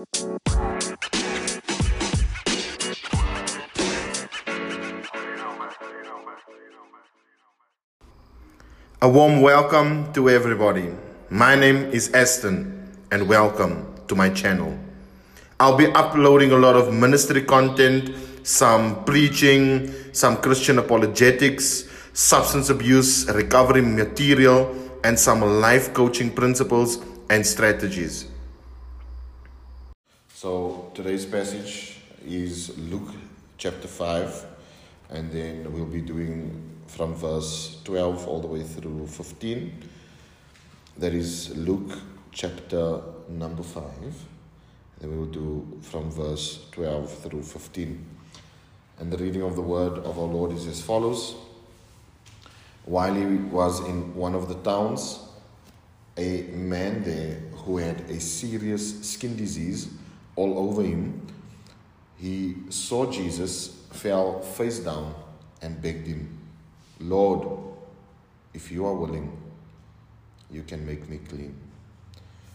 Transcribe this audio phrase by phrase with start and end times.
[0.00, 0.06] A
[9.02, 10.88] warm welcome to everybody.
[11.28, 14.78] My name is Aston, and welcome to my channel.
[15.58, 23.28] I'll be uploading a lot of ministry content, some preaching, some Christian apologetics, substance abuse
[23.28, 24.74] recovery material,
[25.04, 28.29] and some life coaching principles and strategies.
[30.40, 33.12] So today's passage is Luke
[33.58, 34.46] chapter 5,
[35.10, 39.84] and then we'll be doing from verse 12 all the way through 15.
[40.96, 41.92] That is Luke
[42.32, 43.84] chapter number 5.
[44.98, 48.02] Then we will do from verse 12 through 15.
[48.98, 51.34] And the reading of the word of our Lord is as follows
[52.86, 55.18] While he was in one of the towns,
[56.16, 59.99] a man there who had a serious skin disease
[60.36, 61.26] all over him,
[62.16, 65.14] he saw Jesus, fell face down,
[65.62, 66.38] and begged him,
[67.00, 67.48] Lord,
[68.52, 69.36] if you are willing,
[70.50, 71.54] you can make me clean.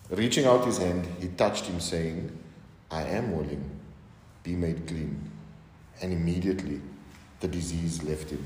[0.10, 2.38] Reaching out his hand, he touched him, saying,
[2.92, 3.80] I am willing,
[4.44, 5.32] be made clean.
[6.02, 6.82] And immediately
[7.40, 8.46] the disease left him.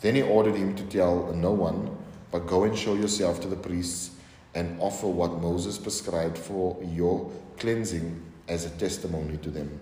[0.00, 1.96] Then he ordered him to tell no one,
[2.30, 4.10] but go and show yourself to the priests
[4.54, 9.80] and offer what Moses prescribed for your cleansing as a testimony to them.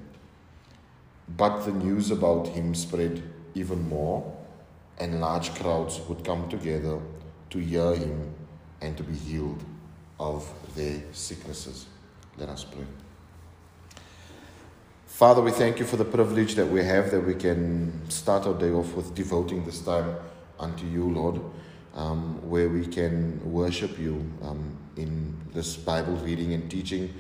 [1.37, 3.23] But the news about him spread
[3.55, 4.37] even more,
[4.99, 6.99] and large crowds would come together
[7.51, 8.35] to hear him
[8.81, 9.63] and to be healed
[10.19, 11.87] of their sicknesses.
[12.39, 12.85] Let us pray.
[15.07, 18.55] Father, we thank you for the privilege that we have that we can start our
[18.55, 20.17] day off with devoting this time
[20.59, 21.41] unto you, Lord,
[21.95, 27.13] um, where we can worship you um, in this Bible reading and teaching,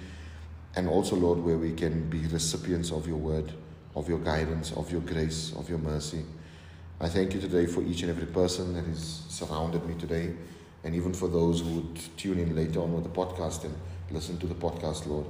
[0.74, 3.52] and also, Lord, where we can be recipients of your word,
[3.94, 6.24] of your guidance, of your grace, of your mercy.
[7.00, 10.34] I thank you today for each and every person that is surrounded me today,
[10.84, 13.74] and even for those who would tune in later on with the podcast and
[14.10, 15.26] listen to the podcast, Lord.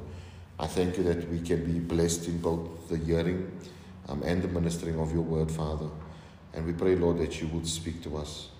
[0.58, 3.50] I thank you that we can be blessed in both the hearing
[4.08, 5.88] um, and the ministering of your word, Father.
[6.54, 8.50] And we pray, Lord, that you would speak to us.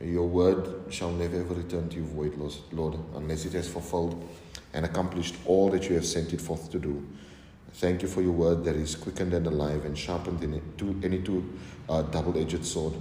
[0.00, 2.36] Your word shall never ever return to you void,
[2.72, 4.28] Lord, unless it has fulfilled
[4.72, 7.06] and accomplished all that you have sent it forth to do.
[7.74, 10.60] Thank you for your word that is quickened and alive and sharpened than
[11.02, 12.94] any two uh, double edged sword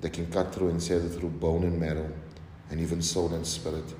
[0.00, 2.12] that can cut through and sever through bone and marrow
[2.70, 3.94] and even soul and spirit.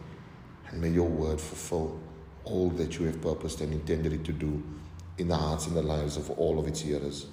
[0.71, 2.01] And may your word fulfill
[2.45, 4.63] all that you have purposed and intended it to do
[5.19, 7.27] in the hearts and the lives of all of its hearers.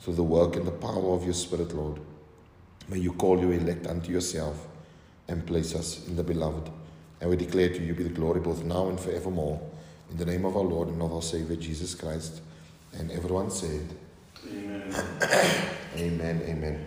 [0.00, 2.00] Through the work and the power of your Spirit, Lord,
[2.88, 4.66] may you call your elect unto yourself
[5.28, 6.70] and place us in the beloved.
[7.20, 9.60] And we declare to you be the glory both now and forevermore.
[10.10, 12.40] In the name of our Lord and of our Savior Jesus Christ.
[12.92, 13.88] And everyone said,
[14.46, 14.94] Amen.
[15.96, 16.86] amen, amen.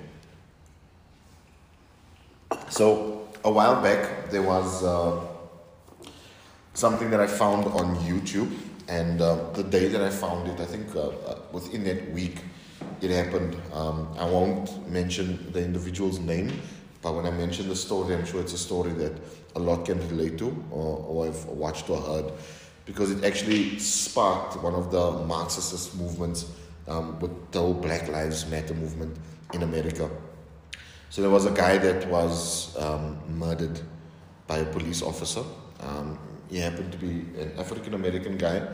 [2.69, 4.83] So, a while back, there was.
[4.83, 5.27] Uh,
[6.77, 8.55] something that I found on YouTube.
[8.87, 12.37] And uh, the day that I found it, I think uh, uh, within that week,
[13.01, 13.57] it happened.
[13.73, 16.61] Um, I won't mention the individual's name,
[17.01, 19.13] but when I mention the story, I'm sure it's a story that
[19.57, 22.31] a lot can relate to or, or have watched or heard
[22.85, 26.49] because it actually sparked one of the Marxist movements
[26.87, 29.17] um, with the whole Black Lives Matter movement
[29.53, 30.09] in America.
[31.09, 33.79] So there was a guy that was um, murdered
[34.47, 35.43] by a police officer.
[35.81, 36.17] Um,
[36.49, 38.65] he happened to be an African American guy,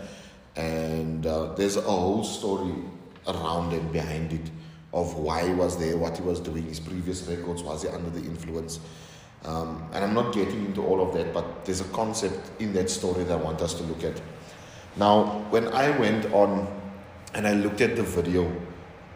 [0.55, 2.73] and uh, there's a whole story
[3.27, 4.51] around and behind it
[4.93, 8.11] of why he was there, what he was doing, his previous records, was he under
[8.11, 8.79] the influence.
[9.45, 12.89] Um, and I'm not getting into all of that, but there's a concept in that
[12.89, 14.21] story that I want us to look at.
[14.95, 16.67] Now, when I went on
[17.33, 18.49] and I looked at the video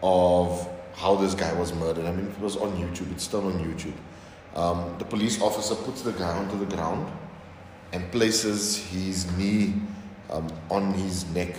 [0.03, 3.53] of how this guy was murdered, I mean, it was on YouTube, it's still on
[3.59, 3.93] YouTube.
[4.55, 7.11] Um, the police officer puts the guy onto the ground
[7.93, 9.75] and places his knee
[10.29, 11.55] um, on his neck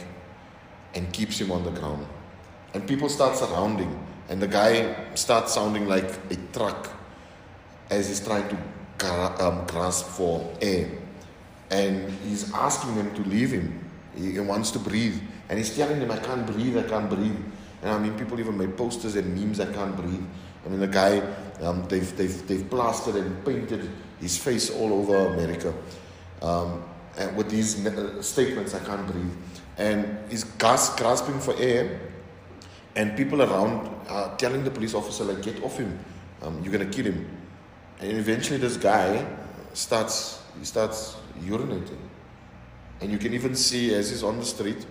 [0.94, 2.06] and keeps him on the ground.
[2.74, 3.98] And people start surrounding,
[4.28, 6.97] and the guy starts sounding like a truck
[7.90, 10.90] as he's trying to um, grasp for air.
[11.70, 13.84] And he's asking them to leave him.
[14.16, 15.20] He, he wants to breathe.
[15.48, 17.36] And he's telling them, I can't breathe, I can't breathe.
[17.82, 20.24] And I mean, people even made posters and memes, I can't breathe.
[20.64, 21.20] I mean, the guy,
[21.62, 23.88] um, they've, they've, they've plastered and painted
[24.20, 25.72] his face all over America
[26.42, 26.84] um,
[27.16, 29.32] and with these uh, statements, I can't breathe.
[29.76, 32.00] And he's grasping for air,
[32.96, 35.98] and people around are telling the police officer, like, get off him,
[36.42, 37.28] um, you're gonna kill him.
[38.00, 39.26] And eventually, this guy
[39.72, 41.98] starts, he starts urinating.
[43.00, 44.86] And you can even see as he's on the street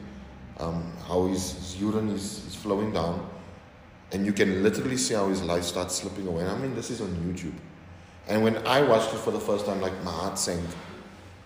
[0.60, 3.30] um, how his, his urine is, is flowing down.
[4.12, 6.44] And you can literally see how his life starts slipping away.
[6.44, 7.54] And I mean, this is on YouTube.
[8.28, 10.64] And when I watched it for the first time, like my heart sank.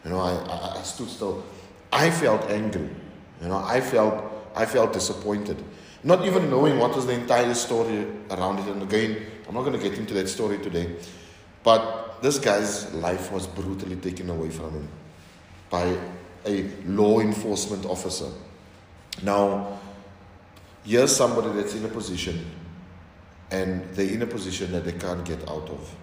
[0.04, 1.44] You know, I, I, I stood still.
[1.92, 2.90] I felt angry.
[3.42, 5.63] You know, I felt I felt disappointed.
[6.04, 8.68] Not even knowing what was the entire story around it.
[8.68, 10.96] And again, I'm not going to get into that story today.
[11.63, 14.88] But this guy's life was brutally taken away from him
[15.69, 15.98] by
[16.46, 18.30] a law enforcement officer.
[19.24, 19.80] Now,
[20.84, 22.46] here's somebody that's in a position
[23.52, 25.96] and they're in a position that they can't get out of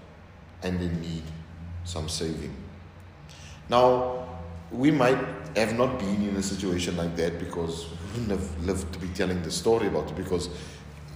[0.63, 1.25] and they need
[1.85, 2.55] some saving.
[3.69, 4.29] Now,
[4.71, 5.19] we might
[5.57, 9.09] have not been in a situation like that because we wouldn't have lived to be
[9.09, 10.51] telling the story about it because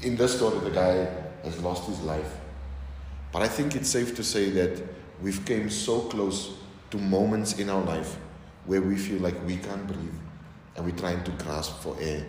[0.03, 1.07] in this story the guy
[1.45, 2.35] has lost his life.
[3.33, 4.83] But I think it's safe to say that
[5.23, 6.53] we've came so close
[6.91, 8.17] to moments in our life
[8.67, 10.15] where we feel like we can't breathe
[10.77, 12.27] and we're trying to grasp for air.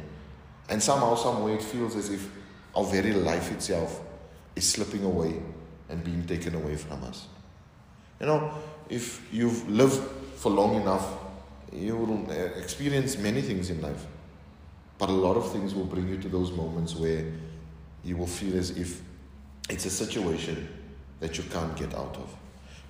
[0.69, 2.29] And somehow, some way, it feels as if
[2.73, 4.01] our very life itself
[4.55, 5.41] is slipping away
[5.89, 7.27] and being taken away from us.
[8.21, 8.53] You know,
[8.89, 10.01] if you've lived
[10.37, 11.05] for long enough,
[11.73, 14.05] you will uh, experience many things in life.
[14.97, 17.25] But a lot of things will bring you to those moments where
[18.05, 19.01] you will feel as if
[19.69, 20.67] it's a situation
[21.23, 22.35] that you can't get out of.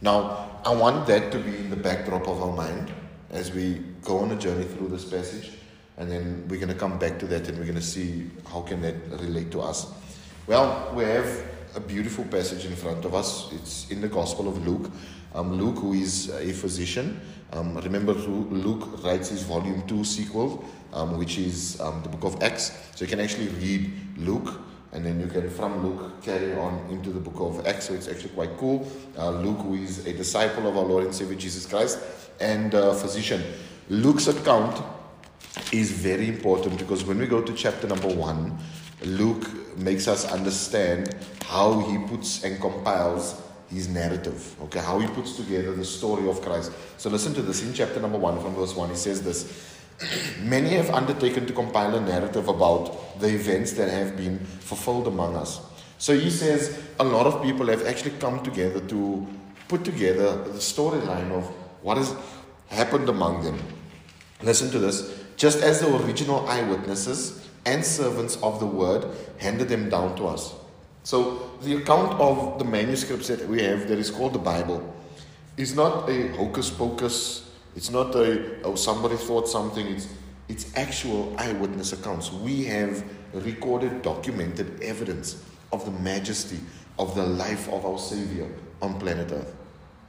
[0.01, 2.91] Now, I want that to be in the backdrop of our mind
[3.29, 5.51] as we go on a journey through this passage,
[5.97, 8.61] and then we're going to come back to that and we're going to see how
[8.61, 9.85] can that relate to us.
[10.47, 11.29] Well, we have
[11.75, 13.53] a beautiful passage in front of us.
[13.53, 14.89] It's in the Gospel of Luke.
[15.35, 17.21] Um, Luke, who is a physician,
[17.51, 22.41] um, remember Luke writes his volume 2 sequel, um, which is um, the book of
[22.41, 22.71] Acts.
[22.95, 24.59] So you can actually read Luke
[24.93, 27.87] and then you can from Luke carry on into the book of Acts.
[27.87, 28.87] So it's actually quite cool.
[29.17, 31.99] Uh, Luke, who is a disciple of our Lord and Savior Jesus Christ
[32.39, 33.43] and uh, physician.
[33.89, 34.81] Luke's account
[35.71, 38.57] is very important because when we go to chapter number one,
[39.03, 41.15] Luke makes us understand
[41.45, 46.41] how he puts and compiles his narrative, okay, how he puts together the story of
[46.41, 46.71] Christ.
[46.97, 49.72] So listen to this in chapter number one, from verse one, he says this.
[50.41, 55.35] Many have undertaken to compile a narrative about the events that have been fulfilled among
[55.35, 55.61] us.
[55.97, 59.27] So he says a lot of people have actually come together to
[59.67, 61.45] put together the storyline of
[61.81, 62.15] what has
[62.67, 63.59] happened among them.
[64.41, 65.23] Listen to this.
[65.37, 69.05] Just as the original eyewitnesses and servants of the word
[69.37, 70.53] handed them down to us.
[71.03, 74.93] So, the account of the manuscripts that we have that is called the Bible
[75.57, 80.07] is not a hocus pocus, it's not a, oh, somebody thought something, it's,
[80.47, 82.31] it's actual eyewitness accounts.
[82.31, 83.03] We have
[83.33, 86.59] recorded, documented evidence of the majesty
[86.99, 88.47] of the life of our Savior
[88.81, 89.55] on planet Earth.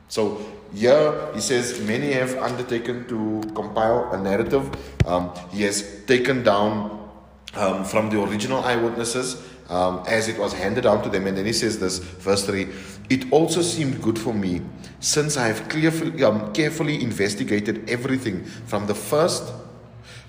[0.08, 0.44] So
[0.74, 4.70] here he says many have undertaken to compile a narrative.
[5.06, 7.08] Um, he has taken down
[7.54, 11.26] um, from the original eyewitnesses um, as it was handed down to them.
[11.26, 12.68] And then he says this, verse 3
[13.10, 14.62] It also seemed good for me,
[15.00, 19.52] since I have carefully, um, carefully investigated everything from the first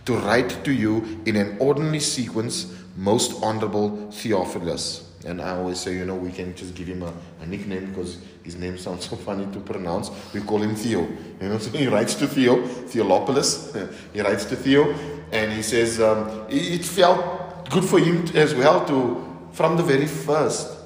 [0.05, 5.11] to write to you in an ordinary sequence, most honorable Theophilus.
[5.25, 7.11] And I always say, you know, we can just give him a,
[7.41, 10.11] a nickname because his name sounds so funny to pronounce.
[10.33, 11.01] We call him Theo.
[11.41, 13.75] You know, so he writes to Theo, Theophilus.
[14.13, 14.93] he writes to Theo,
[15.31, 19.24] and he says um, it felt good for him as well to,
[19.55, 20.77] from the very first.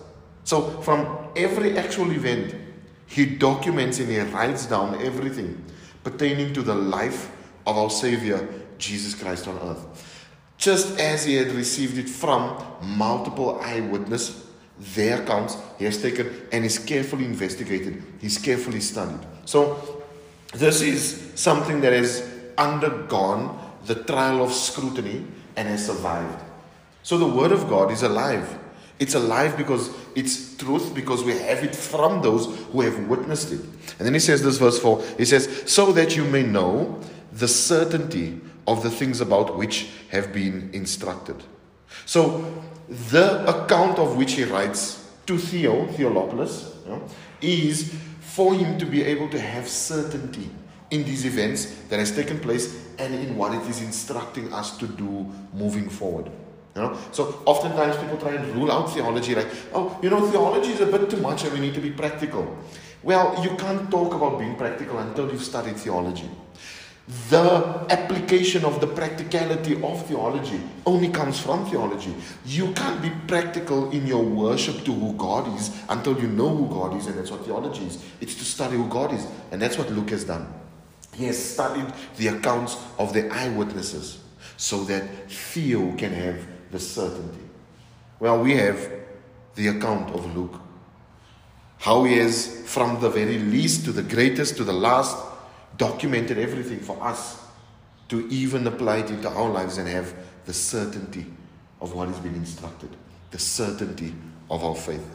[0.46, 2.56] So from every actual event,
[3.06, 5.64] he documents and he writes down everything
[6.04, 7.30] pertaining to the life
[7.68, 8.48] of our Savior,
[8.78, 9.86] Jesus Christ on earth
[10.60, 14.46] just as he had received it from multiple eyewitnesses,
[14.78, 19.20] their accounts, he has taken and is carefully investigated, he's carefully studied.
[19.46, 20.04] So,
[20.54, 26.44] this is something that has undergone the trial of scrutiny and has survived.
[27.04, 28.59] So, the Word of God is alive.
[29.00, 33.62] It's alive because it's truth, because we have it from those who have witnessed it.
[33.98, 37.00] And then he says this, verse 4 he says, So that you may know
[37.32, 41.42] the certainty of the things about which have been instructed.
[42.06, 42.64] So,
[43.12, 47.04] the account of which he writes to Theo, Theophilus, you know,
[47.42, 50.50] is for him to be able to have certainty
[50.92, 54.88] in these events that has taken place and in what it is instructing us to
[54.88, 56.32] do moving forward.
[56.76, 56.98] You know?
[57.12, 60.86] So oftentimes people try and rule out theology like, oh, you know, theology is a
[60.86, 62.58] bit too much and we need to be practical.
[63.04, 66.30] Well, you can't talk about being practical until you've studied theology
[67.30, 72.14] the application of the practicality of theology only comes from theology.
[72.46, 76.68] You can't be practical in your worship to who God is until you know who
[76.68, 78.06] God is, and that's what theology is.
[78.22, 80.54] It's to study who God is, and that's what Luke has done.
[81.16, 84.20] He has studied the accounts of the eyewitnesses
[84.58, 87.42] so that Theo can have the certainty.
[88.20, 88.92] Well, we have
[89.56, 90.60] the account of Luke.
[91.78, 95.18] How he has, from the very least to the greatest to the last,
[95.78, 97.42] documented everything for us
[98.10, 100.14] to even apply it into our lives and have
[100.46, 101.26] the certainty
[101.80, 102.90] of what has been instructed,
[103.32, 104.14] the certainty
[104.50, 105.06] of our faith.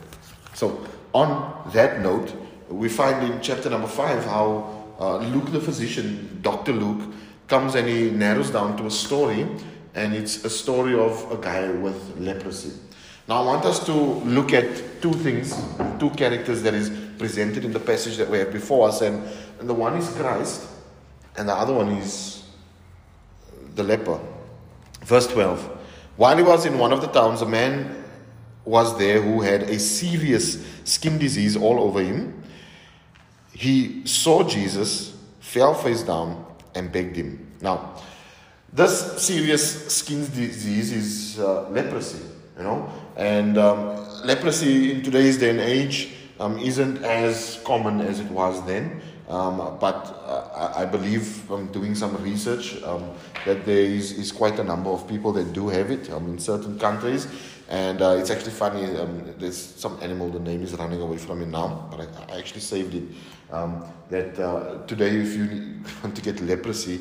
[0.54, 2.34] So, on that note,
[2.68, 6.72] we find in chapter number five how uh, Luke the physician, Dr.
[6.72, 7.12] Luke,
[7.46, 9.46] comes and he narrows down to a story,
[9.94, 12.72] and it's a story of a guy with leprosy.
[13.26, 15.58] Now, I want us to look at two things,
[15.98, 19.26] two characters that is presented in the passage that we have before us, and,
[19.60, 20.68] and the one is Christ,
[21.36, 22.44] and the other one is
[23.74, 24.20] the leper.
[25.04, 25.62] Verse 12
[26.16, 28.04] While he was in one of the towns, a man
[28.64, 32.42] was there who had a serious skin disease all over him.
[33.52, 37.52] He saw Jesus, fell face down, and begged him.
[37.60, 38.02] Now,
[38.74, 42.22] this serious skin disease is uh, leprosy,
[42.58, 48.18] you know, and um, leprosy in today's day and age um, isn't as common as
[48.18, 49.00] it was then.
[49.28, 53.10] Um, but uh, I believe from doing some research um,
[53.46, 56.38] that there is, is quite a number of people that do have it um, in
[56.38, 57.28] certain countries.
[57.70, 61.40] And uh, it's actually funny, um, there's some animal, the name is running away from
[61.40, 63.04] me now, but I, I actually saved it.
[63.50, 67.00] Um, that uh, today, if you want to get leprosy,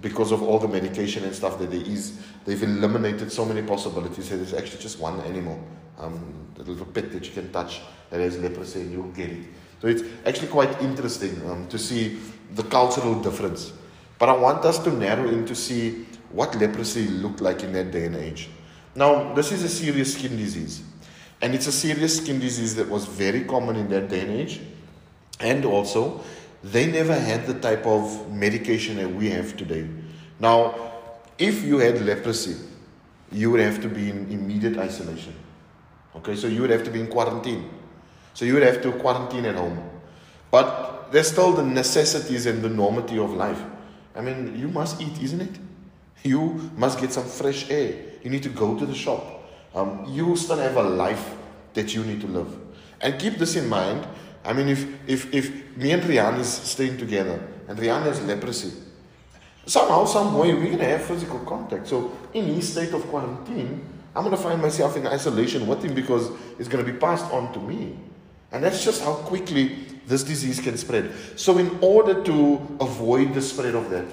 [0.00, 4.28] because of all the medication and stuff that there is, they've eliminated so many possibilities.
[4.28, 5.62] So there's actually just one animal,
[5.98, 7.80] um, the little pet that you can touch
[8.10, 9.46] that has leprosy and you'll get it.
[9.80, 12.18] So it's actually quite interesting um, to see
[12.54, 13.72] the cultural difference.
[14.18, 17.90] But I want us to narrow in to see what leprosy looked like in that
[17.90, 18.48] day and age.
[18.94, 20.82] Now, this is a serious skin disease.
[21.42, 24.60] And it's a serious skin disease that was very common in that day and age.
[25.40, 26.22] And also,
[26.62, 29.88] they never had the type of medication that we have today.
[30.38, 30.92] Now,
[31.38, 32.56] if you had leprosy,
[33.32, 35.34] you would have to be in immediate isolation.
[36.16, 37.70] Okay, so you would have to be in quarantine.
[38.34, 39.88] So you would have to quarantine at home.
[40.50, 43.62] But there's still the necessities and the normality of life.
[44.14, 45.58] I mean, you must eat, isn't it?
[46.22, 47.94] You must get some fresh air.
[48.22, 49.48] You need to go to the shop.
[49.74, 51.34] Um, you still have a life
[51.74, 52.54] that you need to live.
[53.00, 54.06] And keep this in mind.
[54.44, 58.72] I mean, if, if, if me and Rian is staying together and Rian has leprosy,
[59.66, 61.86] somehow, some way, we're going to have physical contact.
[61.88, 65.94] So, in his state of quarantine, I'm going to find myself in isolation with him
[65.94, 67.96] because it's going to be passed on to me.
[68.52, 71.12] And that's just how quickly this disease can spread.
[71.36, 74.06] So, in order to avoid the spread of that,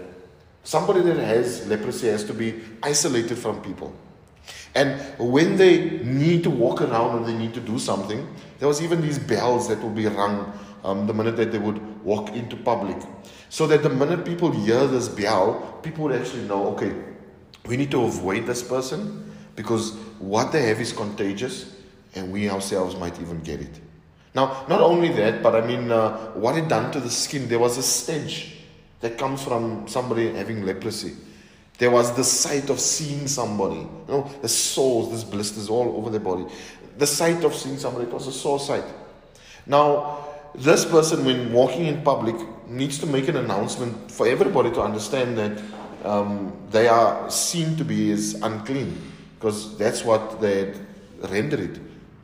[0.64, 3.96] somebody that has leprosy has to be isolated from people.
[4.78, 8.28] And when they need to walk around or they need to do something,
[8.60, 10.54] there was even these bells that would be rung
[10.84, 12.96] um, the minute that they would walk into public.
[13.50, 16.94] So that the minute people hear this bell, people would actually know, okay,
[17.66, 21.74] we need to avoid this person because what they have is contagious
[22.14, 23.82] and we ourselves might even get it.
[24.36, 27.58] Now, not only that, but I mean, uh, what it done to the skin, there
[27.58, 28.58] was a stench
[29.00, 31.16] that comes from somebody having leprosy.
[31.78, 36.10] There was the sight of seeing somebody, you know, the sores, these blisters all over
[36.10, 36.46] the body.
[36.98, 38.84] The sight of seeing somebody, it was a sore sight.
[39.68, 42.36] Now, this person, when walking in public,
[42.68, 45.62] needs to make an announcement for everybody to understand that
[46.04, 49.00] um, they are seen to be as unclean,
[49.36, 50.74] because that's what they
[51.30, 51.80] rendered it.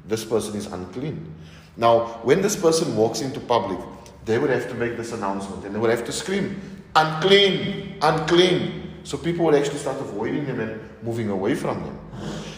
[0.08, 1.34] This person is unclean.
[1.78, 3.80] Now, when this person walks into public,
[4.26, 6.60] they would have to make this announcement and they would have to scream,
[6.96, 8.83] unclean, unclean.
[9.04, 12.00] So people would actually start avoiding them and moving away from them.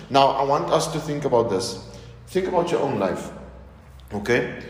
[0.10, 1.84] Now, I want us to think about this.
[2.28, 3.32] Think about your own life,
[4.14, 4.64] okay?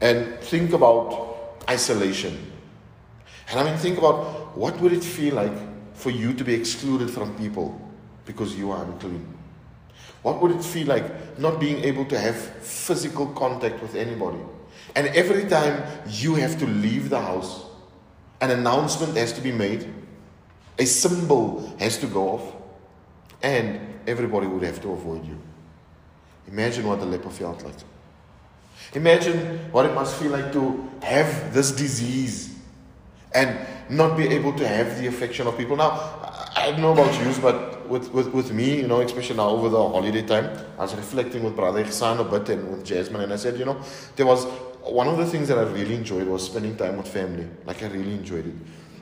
[0.00, 2.52] And think about isolation.
[3.50, 5.52] And I mean, think about what would it feel like
[5.94, 7.78] for you to be excluded from people
[8.24, 9.26] because you are unclean?
[10.22, 14.38] What would it feel like not being able to have physical contact with anybody?
[14.94, 17.64] And every time you have to leave the house,
[18.40, 19.92] an announcement has to be made,
[20.78, 22.54] a cymbal has to go off,
[23.42, 25.38] and everybody would have to avoid you.
[26.46, 27.74] Imagine what the leper felt like.
[28.94, 32.54] Imagine what it must feel like to have this disease
[33.34, 33.58] and
[33.90, 35.76] not be able to have the affection of people.
[35.76, 35.90] Now,
[36.56, 39.68] I don't know about you, but with, with, with me, you know, especially now over
[39.68, 43.32] the holiday time, I was reflecting with Brother Ihsan a bit and with Jasmine, and
[43.32, 43.80] I said, you know,
[44.16, 44.46] there was
[44.82, 47.46] one of the things that I really enjoyed was spending time with family.
[47.66, 48.54] Like, I really enjoyed it.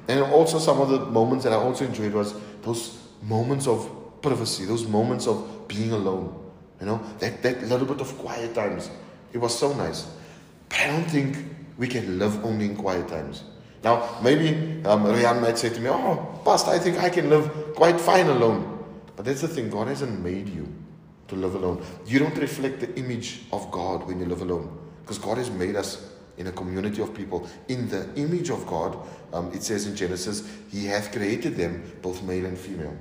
[0.09, 3.91] And also, some of the moments that I also enjoyed was those moments of
[4.23, 6.43] privacy, those moments of being alone.
[6.81, 8.91] You know, that, that little bit of quiet times.
[9.33, 10.07] It was so nice.
[10.69, 11.37] But I don't think
[11.79, 13.45] we can live only in quiet times.
[13.83, 17.75] Now, maybe um, Rian might say to me, Oh, Pastor, I think I can live
[17.75, 18.85] quite fine alone.
[19.15, 20.73] But that's the thing, God hasn't made you
[21.29, 21.85] to live alone.
[22.07, 24.79] You don't reflect the image of God when you live alone.
[25.03, 27.49] Because God has made us in a community of people.
[27.69, 28.99] In the image of God,
[29.33, 32.97] um, it says in Genesis, He hath created them both male and female.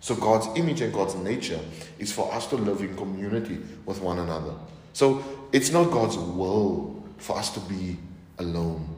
[0.00, 1.60] So God's image and God's nature
[1.98, 4.54] is for us to live in community with one another.
[4.92, 7.96] So it's not God's will for us to be
[8.38, 8.88] alone.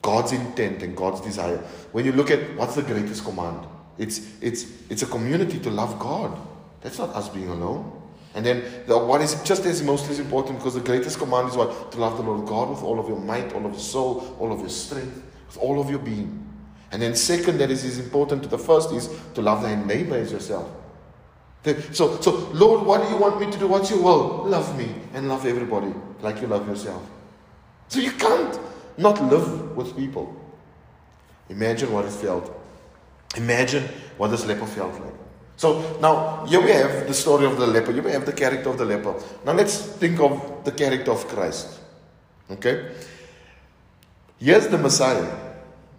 [0.00, 1.58] God's intent and God's desire.
[1.90, 3.66] When you look at what's the greatest command,
[3.98, 6.38] it's it's it's a community to love God.
[6.80, 7.97] That's not us being alone.
[8.38, 11.56] And then the, what is just as most as important because the greatest command is
[11.56, 11.90] what?
[11.90, 14.52] To love the Lord God with all of your might, all of your soul, all
[14.52, 16.46] of your strength, with all of your being.
[16.92, 20.14] And then second that is, is important to the first is to love thy neighbor
[20.14, 20.70] as yourself.
[21.90, 23.66] So, so Lord, what do you want me to do?
[23.66, 24.44] What's your will?
[24.44, 27.02] Love me and love everybody like you love yourself.
[27.88, 28.56] So you can't
[28.96, 30.32] not live with people.
[31.48, 32.56] Imagine what it felt.
[33.36, 33.82] Imagine
[34.16, 35.14] what this leper felt like.
[35.58, 37.92] So now here we have the story of the leper.
[37.92, 39.12] Here we have the character of the leper.
[39.44, 41.80] Now let's think of the character of Christ.
[42.48, 42.92] Okay?
[44.38, 45.28] Here's the Messiah.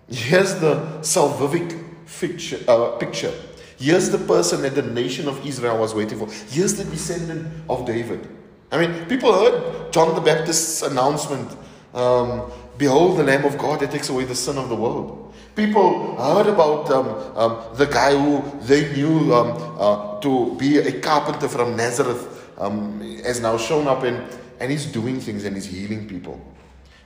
[0.08, 1.78] Here's the salvific
[2.20, 3.34] picture, uh, picture.
[3.78, 6.28] Here's the person that the nation of Israel was waiting for.
[6.48, 8.30] Here's the descendant of David.
[8.72, 11.52] I mean, people heard John the Baptist's announcement
[11.94, 15.34] um, Behold the Lamb of God that takes away the sin of the world.
[15.54, 17.08] People heard about um,
[17.38, 23.02] um, the guy who they knew um, uh, to be a carpenter from Nazareth um,
[23.26, 24.24] has now shown up and,
[24.62, 26.40] and he's doing things and he's healing people.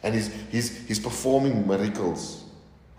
[0.03, 2.43] And he's, he's, he's performing miracles.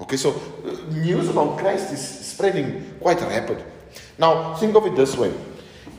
[0.01, 0.33] Okay, so
[0.67, 3.63] uh, news about Christ is spreading quite rapid.
[4.19, 5.33] Now, think of it this way.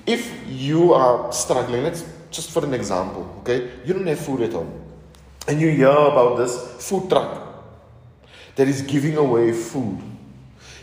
[0.06, 4.52] If you are struggling, let's just for an example, okay, you don't have food at
[4.52, 4.85] home
[5.48, 7.64] and you hear about this food truck
[8.56, 10.02] that is giving away food.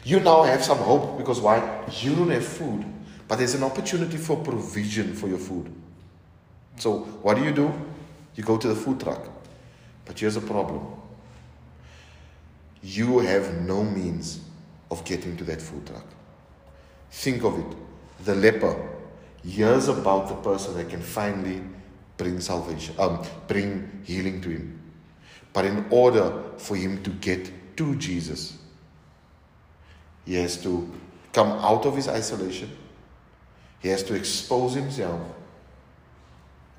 [0.04, 1.84] You now have some hope because why?
[2.00, 2.84] You don't have food,
[3.28, 5.72] but there's an opportunity for provision for your food.
[6.76, 7.72] So, what do you do?
[8.34, 9.28] You go to the food truck.
[10.04, 10.86] But here's a problem
[12.82, 14.40] you have no means
[14.90, 16.04] of getting to that food truck.
[17.10, 17.76] Think of it
[18.24, 18.76] the leper
[19.44, 21.62] hears about the person that can finally
[22.16, 24.80] bring salvation, um, bring healing to him.
[25.52, 28.56] But in order for him to get to Jesus,
[30.24, 30.90] he has to
[31.32, 32.70] come out of his isolation.
[33.80, 35.20] He has to expose himself.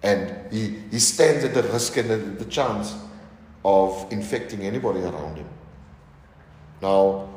[0.01, 2.95] And he, he stands at the risk and the, the chance
[3.63, 5.47] of infecting anybody around him.
[6.81, 7.29] Now,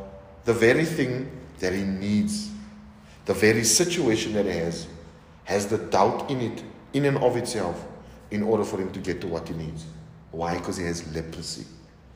[0.45, 1.31] the very thing
[1.61, 2.51] that he needs,
[3.25, 4.87] the very situation that he has,
[5.45, 7.85] has the doubt in it, in and of itself,
[8.31, 9.85] in order for him to get to what he needs.
[10.31, 10.59] Why?
[10.59, 11.65] Because he has leprosy.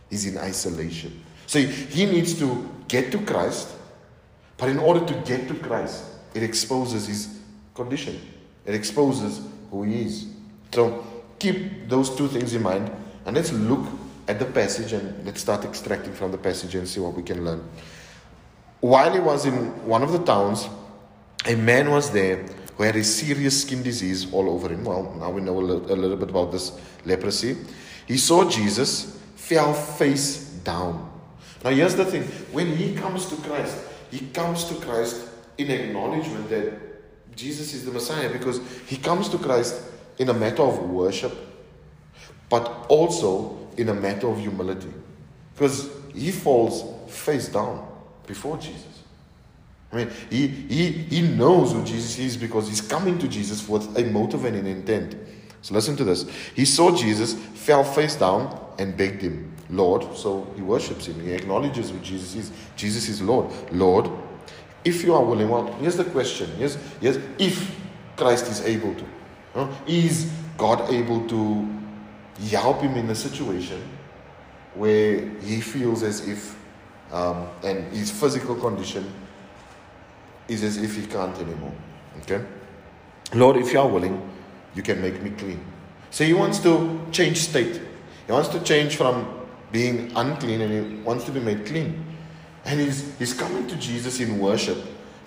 [0.09, 1.25] He's in isolation.
[1.47, 3.69] So he needs to get to Christ,
[4.57, 6.05] but in order to get to Christ,
[6.35, 7.41] it exposes his
[7.75, 8.21] condition.
[8.67, 10.27] It exposes who he is.
[10.73, 11.05] So
[11.39, 12.91] keep those two things in mind
[13.25, 13.87] and let's look
[14.29, 17.45] at the passage and let's start extracting from the passage and see what we can
[17.45, 17.69] learn.
[18.81, 20.69] While he was in one of the towns,
[21.47, 22.45] a man was there
[22.81, 24.85] who had a serious skin disease all over him.
[24.85, 26.73] Well, now we know a little, a little bit about this
[27.05, 27.59] leprosy.
[28.07, 31.13] He saw Jesus, fell face down.
[31.63, 33.77] Now, here's the thing when he comes to Christ,
[34.11, 39.37] he comes to Christ in acknowledgement that Jesus is the Messiah because he comes to
[39.37, 39.83] Christ
[40.17, 41.37] in a matter of worship,
[42.49, 44.95] but also in a matter of humility.
[45.53, 47.87] Because he falls face down
[48.27, 48.90] before Jesus.
[49.93, 53.99] I mean, he, he, he knows who Jesus is because he's coming to Jesus with
[53.99, 55.17] a motive and an intent.
[55.63, 56.29] So listen to this.
[56.55, 60.17] He saw Jesus, fell face down, and begged him, Lord.
[60.17, 61.21] So he worships him.
[61.21, 62.53] He acknowledges who Jesus is.
[62.77, 63.51] Jesus is Lord.
[63.73, 64.09] Lord,
[64.85, 66.51] if you are willing, well, here's the question.
[66.59, 67.79] Yes, yes, if
[68.17, 69.05] Christ is able to.
[69.55, 69.69] Huh?
[69.87, 71.69] Is God able to
[72.49, 73.83] help him in a situation
[74.75, 76.57] where he feels as if
[77.13, 79.13] um, and his physical condition
[80.51, 81.73] is as if he can't anymore.
[82.21, 82.45] Okay?
[83.35, 84.21] Lord, if you are willing,
[84.75, 85.65] you can make me clean.
[86.11, 87.81] So he wants to change state.
[88.27, 89.27] He wants to change from
[89.71, 92.05] being unclean and he wants to be made clean.
[92.65, 94.79] And he's, he's coming to Jesus in worship,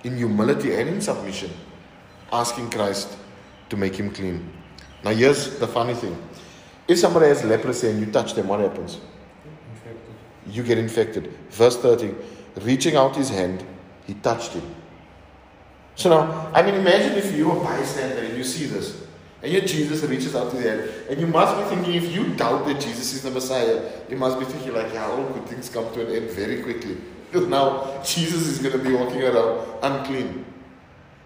[0.04, 1.52] in humility and in submission,
[2.32, 3.18] asking Christ
[3.70, 4.52] to make him clean.
[5.04, 6.22] Now, here's the funny thing
[6.88, 9.00] if somebody has leprosy and you touch them, what happens?
[9.72, 10.14] Infected.
[10.48, 11.34] You get infected.
[11.50, 12.14] Verse 30
[12.62, 13.66] reaching out his hand,
[14.06, 14.76] he touched him.
[15.96, 19.04] So now, I mean, imagine if you're a bystander and you see this,
[19.44, 20.90] And yet Jesus reaches out to the hand.
[21.10, 24.40] And you must be thinking, if you doubt that Jesus is the Messiah, you must
[24.40, 26.98] be thinking like, yeah, all good things come to an end very quickly.
[27.30, 30.46] Because now Jesus is going to be walking around unclean.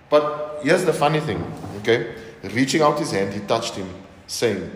[0.10, 1.46] But here's the funny thing,
[1.82, 2.16] okay?
[2.42, 3.88] Reaching out his hand, he touched him,
[4.26, 4.72] saying,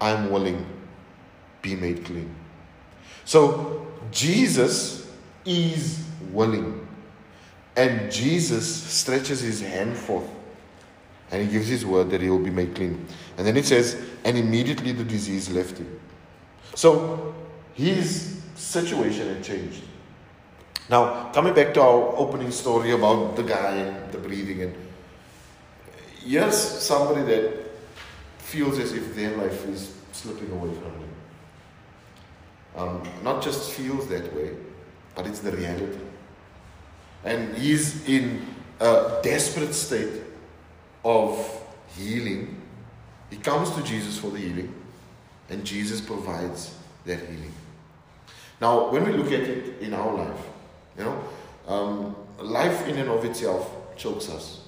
[0.00, 0.64] I'm willing,
[1.62, 2.32] be made clean.
[3.24, 5.10] So Jesus
[5.44, 6.86] is willing.
[7.76, 10.28] And Jesus stretches his hand forth
[11.30, 13.06] and he gives his word that he will be made clean.
[13.38, 15.98] And then it says, and immediately the disease left him.
[16.74, 17.34] So
[17.72, 19.82] his situation had changed.
[20.90, 24.76] Now, coming back to our opening story about the guy and the breathing, and
[26.22, 27.70] here's somebody that
[28.38, 31.08] feels as if their life is slipping away from them.
[32.76, 34.50] Um, not just feels that way,
[35.14, 35.98] but it's the reality.
[37.24, 38.46] And he's in
[38.80, 40.22] a desperate state
[41.04, 41.62] of
[41.96, 42.60] healing.
[43.30, 44.74] He comes to Jesus for the healing,
[45.48, 47.52] and Jesus provides that healing.
[48.60, 50.40] Now, when we look at it in our life,
[50.98, 51.24] you know,
[51.66, 54.60] um, life in and of itself chokes us.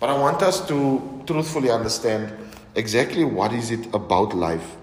[0.00, 2.36] But I want us to truthfully understand
[2.74, 4.76] exactly what is it about life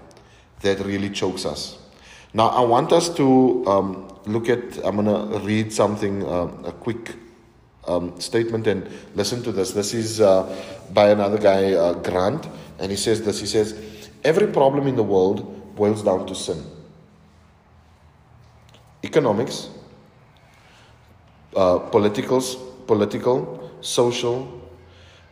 [0.62, 1.78] that really chokes us.
[2.34, 6.72] Now, I want us to um, look at, I'm going to read something, uh, a
[6.72, 7.14] quick
[7.86, 9.72] um, statement, and listen to this.
[9.72, 10.54] This is uh,
[10.92, 15.02] by another guy, uh, Grant, and he says this He says, Every problem in the
[15.02, 16.64] world boils down to sin.
[19.02, 19.68] Economics,
[21.56, 22.56] uh, politicals,
[22.86, 24.60] political, social,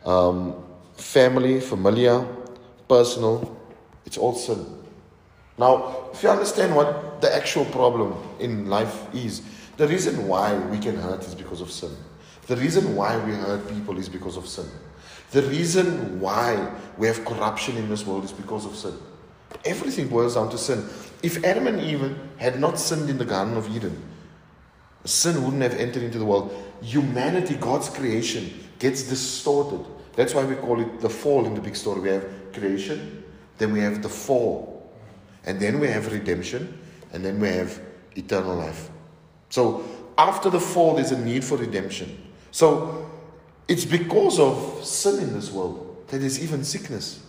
[0.05, 0.55] um,
[0.95, 2.25] family, familiar,
[2.87, 3.57] personal,
[4.05, 4.65] it's all sin.
[5.57, 9.41] Now, if you understand what the actual problem in life is,
[9.77, 11.95] the reason why we can hurt is because of sin.
[12.47, 14.65] The reason why we hurt people is because of sin.
[15.31, 18.93] The reason why we have corruption in this world is because of sin.
[19.63, 20.85] Everything boils down to sin.
[21.23, 24.01] If Adam and Eve had not sinned in the Garden of Eden,
[25.05, 26.53] sin wouldn't have entered into the world.
[26.81, 29.85] Humanity, God's creation, gets distorted.
[30.15, 32.01] That's why we call it the fall in the big story.
[32.01, 33.23] We have creation,
[33.57, 34.91] then we have the fall,
[35.45, 36.77] and then we have redemption,
[37.13, 37.79] and then we have
[38.15, 38.89] eternal life.
[39.49, 39.83] So
[40.17, 42.21] after the fall, there's a need for redemption.
[42.51, 43.09] So
[43.67, 47.23] it's because of sin in this world that there's even sickness.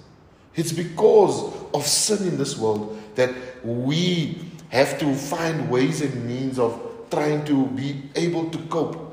[0.54, 3.32] It's because of sin in this world that
[3.64, 4.38] we
[4.70, 9.08] have to find ways and means of trying to be able to cope.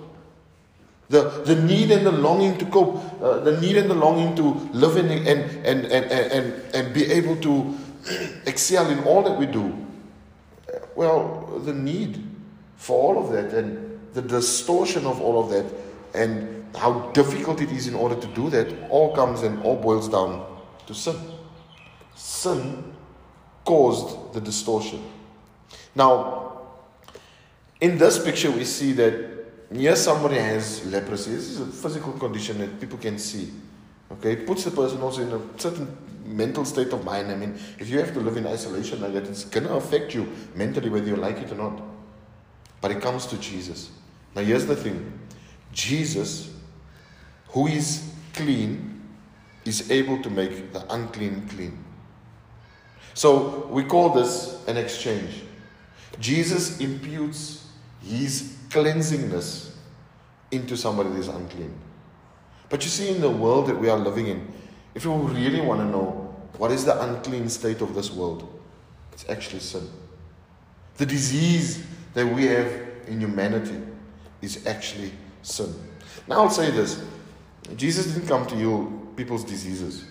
[1.09, 4.43] The, the need and the longing to cope, uh, the need and the longing to
[4.73, 7.77] live in and, and, and, and, and be able to
[8.45, 9.85] excel in all that we do.
[10.99, 12.21] Well, the need
[12.75, 15.65] for all of that and the distortion of all of that
[16.13, 20.09] and how difficult it is in order to do that all comes and all boils
[20.09, 20.45] down
[20.87, 21.15] to sin.
[22.15, 22.83] Sin
[23.63, 25.01] caused the distortion.
[25.95, 26.63] Now,
[27.79, 29.13] in this picture, we see that
[29.71, 31.31] here somebody has leprosy.
[31.31, 33.53] This is a physical condition that people can see.
[34.11, 35.87] Okay, it puts the person also in a certain
[36.29, 37.31] mental state of mind.
[37.31, 40.13] I mean, if you have to live in isolation like that, it's going to affect
[40.13, 41.81] you mentally, whether you like it or not.
[42.81, 43.89] But it comes to Jesus.
[44.35, 45.19] Now, here's the thing
[45.73, 46.53] Jesus,
[47.49, 49.01] who is clean,
[49.65, 51.83] is able to make the unclean clean.
[53.13, 55.43] So, we call this an exchange.
[56.19, 57.67] Jesus imputes
[58.01, 59.71] his cleansingness
[60.51, 61.73] into somebody that is unclean.
[62.69, 64.47] But you see, in the world that we are living in,
[64.95, 66.18] if you really want to know
[66.57, 68.47] what is the unclean state of this world,
[69.13, 69.87] it's actually sin.
[70.97, 71.83] The disease
[72.13, 72.71] that we have
[73.07, 73.79] in humanity
[74.41, 75.73] is actually sin.
[76.27, 77.03] Now I'll say this
[77.75, 78.85] Jesus didn't come to heal
[79.15, 80.05] people's diseases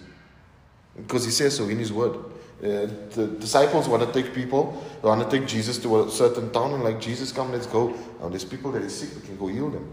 [0.96, 2.16] because he says so in his word.
[2.60, 6.50] Uh, the disciples want to take people, they want to take Jesus to a certain
[6.50, 7.94] town and like, Jesus, come, let's go.
[8.20, 9.88] Now, there's people that are sick, we can go heal them.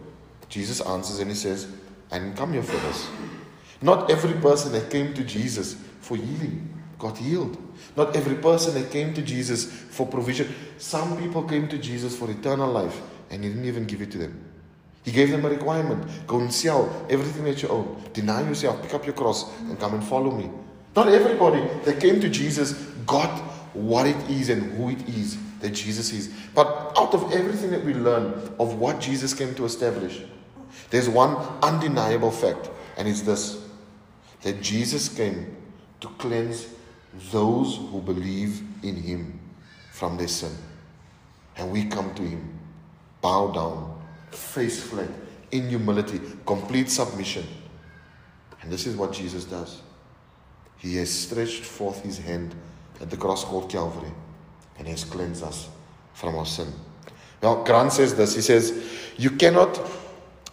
[0.50, 1.68] Jesus answers and he says,
[2.12, 3.08] I didn't come here for this.
[3.84, 7.58] Not every person that came to Jesus for healing got healed.
[7.98, 10.54] Not every person that came to Jesus for provision.
[10.78, 14.20] Some people came to Jesus for eternal life and he didn't even give it to
[14.20, 14.40] them.
[15.04, 18.94] He gave them a requirement go and sell everything that you own, deny yourself, pick
[18.94, 20.50] up your cross, and come and follow me.
[20.96, 22.74] Not everybody that came to Jesus
[23.06, 23.32] got
[23.74, 26.32] what it is and who it is that Jesus is.
[26.54, 30.22] But out of everything that we learn of what Jesus came to establish,
[30.92, 33.62] there's one undeniable fact, and it's this
[34.44, 35.56] that Jesus came
[36.06, 36.68] to cleanse
[37.32, 39.40] those who believe in him
[39.92, 40.52] from their sin.
[41.58, 42.60] And we come to him,
[43.22, 45.10] bow down, face flat,
[45.52, 47.46] in humility, complete submission.
[48.62, 49.82] And this is what Jesus does.
[50.78, 52.54] He has stretched forth his hand
[53.02, 54.12] at the cross called Calvary
[54.78, 55.70] and has cleansed us
[56.14, 56.72] from our sin.
[57.42, 58.36] Now, Grant says this.
[58.36, 58.84] He says,
[59.18, 59.80] You cannot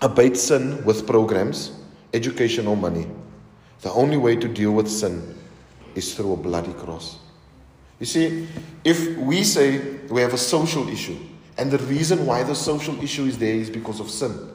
[0.01, 1.73] abate sin with programs,
[2.15, 3.07] education, or money.
[3.81, 5.37] The only way to deal with sin
[5.95, 7.19] is through a bloody cross.
[8.01, 8.49] You see,
[8.85, 9.79] if we say
[10.09, 11.17] we have a social issue,
[11.57, 14.51] and the reason why the social issue is there is because of sin,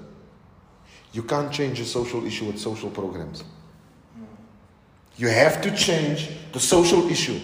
[1.14, 3.44] you can't change a social issue with social programs.
[5.16, 7.40] You have to change the social issue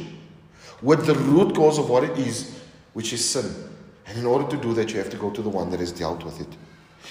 [0.82, 2.62] with the root cause of what it is,
[2.94, 3.52] which is sin.
[4.06, 5.92] And in order to do that, you have to go to the one that has
[5.92, 6.50] dealt with it.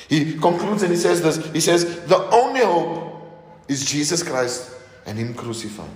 [0.09, 3.13] He concludes and he says this He says, The only hope
[3.69, 4.71] is Jesus Christ
[5.07, 5.91] and Him crucified.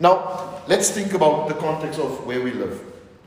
[0.00, 2.80] Now, let's think about the context of where we live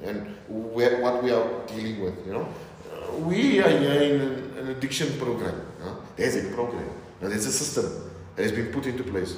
[0.03, 2.25] and where, what we are dealing with.
[2.25, 2.47] You know,
[3.19, 5.62] we are here in an, addiction program.
[6.17, 6.89] There's a program.
[7.21, 9.38] Now, there's a system that has been put into place.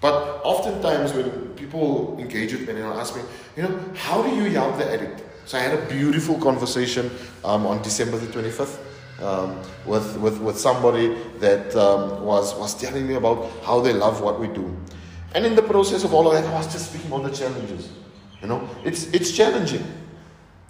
[0.00, 3.22] But oftentimes, when people engage with me and ask me,
[3.56, 5.24] you know, how do you help the addict?
[5.46, 7.10] So I had a beautiful conversation
[7.44, 8.78] um, on December the 25th.
[9.20, 14.20] Um, with, with, with somebody that um, was, was telling me about how they love
[14.20, 14.76] what we do.
[15.34, 17.90] And in the process of all of that, I was just speaking about the challenges.
[18.40, 19.84] You know, it's, it's challenging.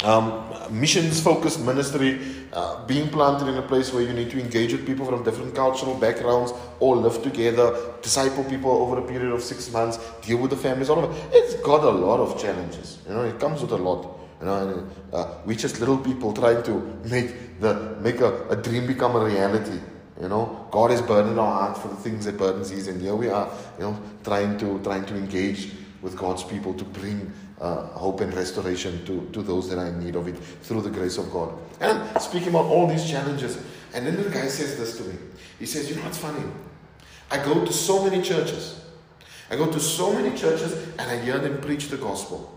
[0.03, 2.21] Um, missions focused ministry,
[2.53, 5.55] uh, being planted in a place where you need to engage with people from different
[5.55, 10.51] cultural backgrounds, all live together, disciple people over a period of six months, deal with
[10.51, 11.25] the families, all of it.
[11.33, 12.99] It's got a lot of challenges.
[13.09, 14.19] You know, it comes with a lot.
[14.41, 16.73] You know, uh, we're just little people trying to
[17.05, 19.81] make the make a, a dream become a reality.
[20.21, 23.17] You know, God has burdened our hearts for the things that burdens His, and here
[23.17, 25.73] we are, you know, trying to trying to engage
[26.03, 30.05] with God's people to bring uh, hope and restoration to, to those that are in
[30.05, 31.53] need of it through the grace of God.
[31.81, 33.59] And speaking about all these challenges.
[33.95, 35.15] And then the guy says this to me.
[35.59, 36.45] He says, You know what's funny?
[37.31, 38.85] I go to so many churches.
[39.51, 42.51] I go to so many churches and I hear them preach the gospel.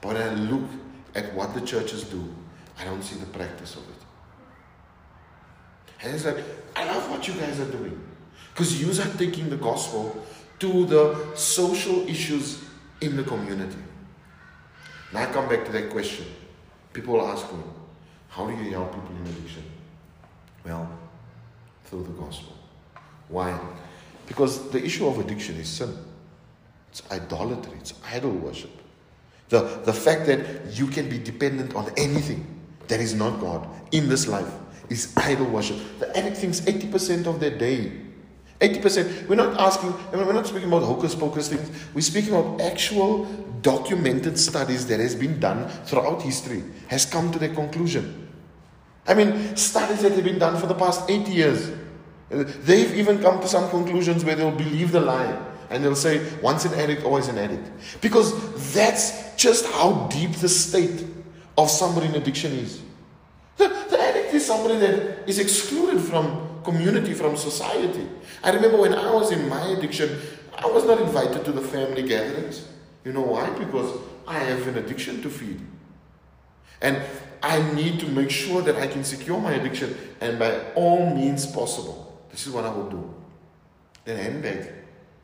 [0.00, 0.68] But I look
[1.14, 2.32] at what the churches do,
[2.78, 3.99] I don't see the practice of it.
[6.02, 6.42] And it's like,
[6.76, 8.00] I love what you guys are doing.
[8.52, 10.24] Because you are taking the gospel
[10.58, 12.62] to the social issues
[13.00, 13.78] in the community.
[15.12, 16.26] Now I come back to that question.
[16.92, 17.62] People ask me,
[18.28, 19.62] how do you help people in addiction?
[20.64, 20.88] Well,
[21.84, 22.54] through the gospel.
[23.28, 23.58] Why?
[24.26, 25.96] Because the issue of addiction is sin.
[26.90, 28.70] It's idolatry, it's idol worship.
[29.48, 32.46] The, the fact that you can be dependent on anything
[32.88, 34.52] that is not God in this life
[34.90, 35.78] is idol worship.
[35.98, 37.92] The addict thinks 80% of their day
[38.60, 39.26] 80%.
[39.26, 41.70] We're not asking, we're not speaking about hocus pocus things.
[41.94, 43.24] We're speaking about actual
[43.62, 48.28] documented studies that has been done throughout history, has come to the conclusion.
[49.06, 51.72] I mean, studies that have been done for the past 80 years.
[52.28, 55.38] They've even come to some conclusions where they'll believe the lie.
[55.70, 57.70] And they'll say, once an addict, always an addict.
[58.00, 61.06] Because that's just how deep the state
[61.56, 62.82] of somebody in addiction is.
[63.56, 66.24] The, the addict is somebody that is excluded from
[66.64, 68.06] community, from society.
[68.42, 70.18] I remember when I was in my addiction,
[70.58, 72.66] I was not invited to the family gatherings.
[73.04, 73.48] You know why?
[73.50, 73.90] Because
[74.26, 75.60] I have an addiction to feed.
[76.82, 77.00] And
[77.42, 81.46] I need to make sure that I can secure my addiction, and by all means
[81.46, 81.98] possible,
[82.30, 83.14] this is what I will do.
[84.04, 84.72] Then handbag,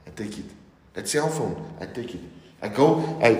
[0.06, 0.50] I take it.
[0.94, 2.20] That cell phone, I take it.
[2.62, 3.30] I go, I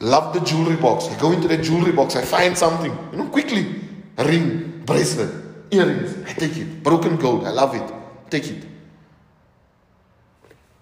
[0.00, 1.08] love the jewelry box.
[1.08, 3.74] I go into the jewelry box, I find something, you know, quickly.
[4.16, 5.30] A ring, bracelet,
[5.70, 6.82] earrings, I take it.
[6.82, 8.30] Broken gold, I love it.
[8.30, 8.64] Take it.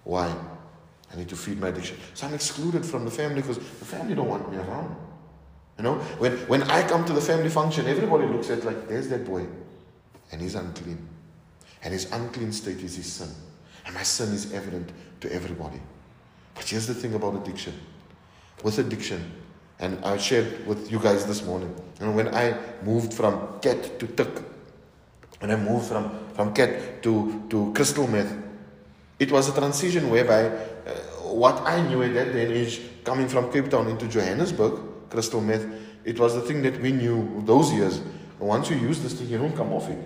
[0.03, 0.33] Why?
[1.11, 1.97] I need to feed my addiction.
[2.13, 4.95] So I'm excluded from the family because the family don't want me around.
[5.77, 9.09] You know, when, when I come to the family function, everybody looks at like, there's
[9.09, 9.45] that boy.
[10.31, 11.07] And he's unclean.
[11.83, 13.29] And his unclean state is his sin.
[13.85, 14.91] And my sin is evident
[15.21, 15.79] to everybody.
[16.55, 17.73] But here's the thing about addiction.
[18.63, 19.31] With addiction,
[19.79, 24.07] and I shared with you guys this morning, know, when I moved from cat to
[24.07, 24.29] tik,
[25.39, 28.33] when I moved from, from cat to, to crystal meth,
[29.19, 30.91] it was a transition whereby uh,
[31.29, 35.65] what I knew at that and age, coming from Cape Town into Johannesburg, crystal meth,
[36.05, 38.01] it was the thing that we knew those years.
[38.39, 39.97] Once you use this thing, you don't come off it.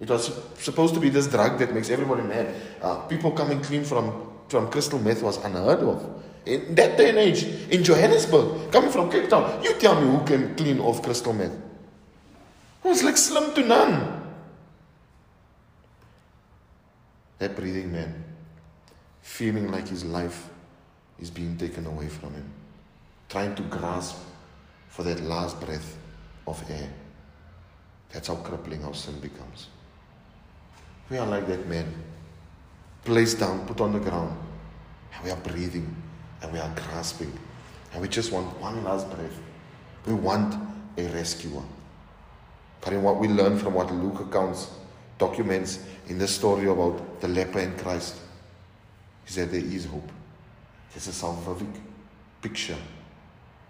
[0.00, 2.54] It was supposed to be this drug that makes everybody mad.
[2.82, 6.22] Uh, people coming clean from, from crystal meth was unheard of.
[6.46, 10.24] In that day and age, in Johannesburg, coming from Cape Town, you tell me who
[10.26, 11.52] can clean off crystal meth.
[11.52, 14.22] It was like slim to none.
[17.38, 18.24] That breathing man
[19.22, 20.50] feeling like his life
[21.18, 22.48] is being taken away from him,
[23.28, 24.16] trying to grasp
[24.88, 25.96] for that last breath
[26.46, 26.90] of air.
[28.12, 29.68] That's how crippling our sin becomes.
[31.10, 31.92] We are like that man,
[33.04, 34.36] placed down, put on the ground,
[35.14, 36.03] and we are breathing
[36.44, 37.32] and we are grasping.
[37.92, 39.40] And we just want one last breath.
[40.06, 40.54] We want
[40.98, 41.62] a rescuer.
[42.82, 44.70] But in what we learn from what Luke accounts,
[45.16, 45.78] documents
[46.08, 48.16] in the story about the leper in Christ,
[49.26, 50.10] is that there is hope.
[50.92, 51.80] There's a salvific
[52.42, 52.76] picture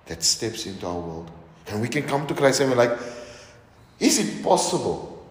[0.07, 1.31] that steps into our world.
[1.69, 2.99] And we can come to Christ and we're like,
[4.01, 5.25] is it possible?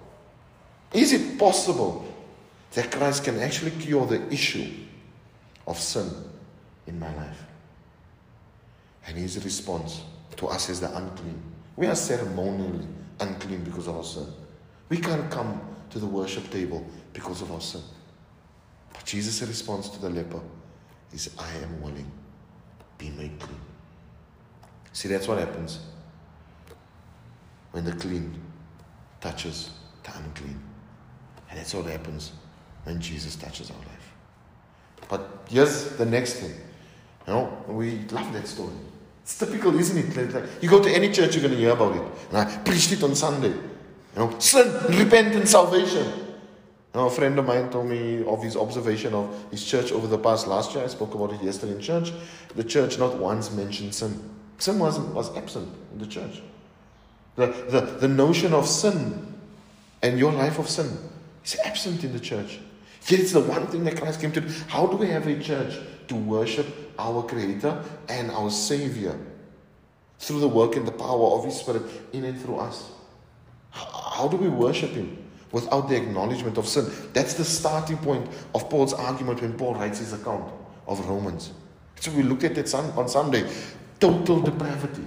[0.93, 2.05] Is it possible
[2.71, 4.71] that Christ can actually cure the issue
[5.67, 6.09] of sin
[6.87, 7.45] in my life?
[9.05, 10.01] And his response
[10.37, 11.41] to us is the unclean.
[11.75, 12.87] We are ceremonially
[13.19, 14.27] unclean because of our sin.
[14.89, 17.81] We can't come to the worship table because of our sin.
[18.93, 20.41] But Jesus' response to the leper
[21.11, 22.11] is, I am willing.
[22.97, 23.59] Be made clean.
[24.93, 25.79] See, that's what happens
[27.71, 28.39] when the clean
[29.19, 29.71] touches
[30.03, 30.61] the unclean.
[31.49, 32.31] And that's what happens
[32.83, 34.13] when Jesus touches our life.
[35.09, 36.53] But here's the next thing.
[37.27, 38.73] You know, we love that story.
[39.21, 40.33] It's typical, isn't it?
[40.33, 42.03] Like, you go to any church, you're going to hear about it.
[42.29, 43.49] And I preached it on Sunday.
[43.49, 44.67] You know, sin,
[45.13, 46.05] and salvation.
[46.05, 50.05] You know, a friend of mine told me of his observation of his church over
[50.07, 50.83] the past last year.
[50.83, 52.11] I spoke about it yesterday in church.
[52.55, 54.29] The church not once mentioned sin.
[54.59, 56.41] Sin was, was absent in the church.
[57.35, 59.33] The, the, the notion of sin
[60.03, 60.97] and your life of sin
[61.43, 62.59] is absent in the church.
[63.07, 64.53] Yet it's the one thing that Christ came to do.
[64.67, 66.67] How do we have a church to worship
[66.99, 69.17] our Creator and our Savior
[70.19, 72.91] through the work and the power of His Spirit in and through us?
[73.71, 75.17] How do we worship Him
[75.51, 76.91] without the acknowledgement of sin?
[77.13, 80.51] That's the starting point of Paul's argument when Paul writes his account
[80.87, 81.51] of Romans.
[81.99, 83.49] So we looked at it on Sunday.
[83.99, 85.05] Total depravity.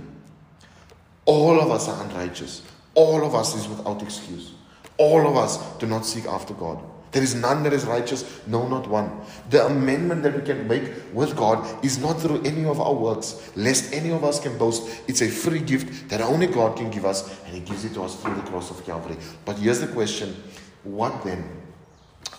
[1.27, 2.63] All of us are unrighteous.
[2.95, 4.53] All of us is without excuse.
[4.97, 6.83] All of us do not seek after God.
[7.17, 9.11] There is none that is righteous, no, not one.
[9.49, 13.51] The amendment that we can make with God is not through any of our works,
[13.57, 15.01] lest any of us can boast.
[15.09, 18.03] It's a free gift that only God can give us, and He gives it to
[18.03, 19.17] us through the cross of Calvary.
[19.47, 20.37] But here's the question
[20.85, 21.43] what then?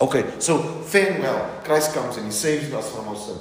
[0.00, 3.36] Okay, so fair well, Christ comes and He saves us from our sin.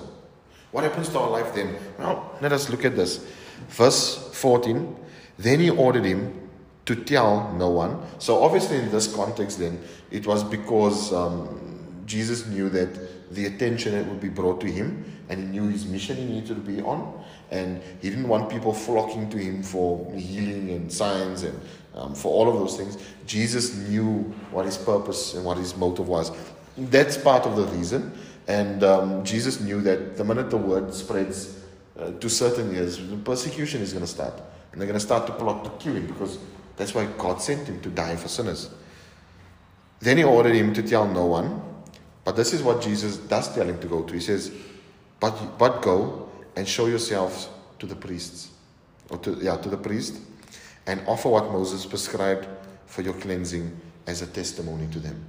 [0.71, 1.77] What happens to our life then?
[1.99, 3.23] Well, let us look at this.
[3.69, 4.95] Verse 14
[5.37, 6.46] Then He ordered him
[6.87, 8.01] to tell no one.
[8.17, 13.91] So, obviously, in this context, then, it was because um, Jesus knew that the attention
[13.91, 16.81] that would be brought to him and he knew his mission he needed to be
[16.81, 17.23] on.
[17.51, 21.59] And he didn't want people flocking to him for healing and signs and
[21.93, 22.97] um, for all of those things.
[23.25, 24.19] Jesus knew
[24.51, 26.31] what his purpose and what his motive was.
[26.77, 28.17] That's part of the reason.
[28.47, 31.59] And um, Jesus knew that the minute the word spreads
[31.99, 34.33] uh, to certain years, persecution is going to start.
[34.71, 36.37] And they're going to start to plot to kill him because
[36.77, 38.69] that's why God sent him to die for sinners.
[39.99, 41.61] Then he ordered him to tell no one.
[42.23, 44.13] But this is what Jesus does tell him to go to.
[44.13, 44.51] He says,
[45.19, 48.49] But, but go and show yourselves to the priests.
[49.09, 50.19] Or to, yeah, to the priest.
[50.85, 52.47] And offer what Moses prescribed
[52.85, 55.23] for your cleansing as a testimony to them.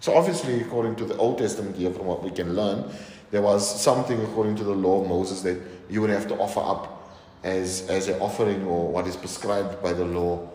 [0.00, 2.84] So obviously, according to the Old Testament here, from what we can learn,
[3.30, 6.60] there was something according to the law of Moses that you would have to offer
[6.60, 7.10] up
[7.42, 10.48] as, as an offering or what is prescribed by the law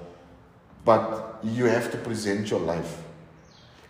[0.85, 3.01] but you have to present your life.